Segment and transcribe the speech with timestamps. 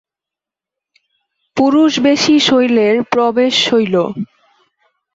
[1.57, 3.95] পুরুষবেশী শৈলের প্রবেশ শৈল।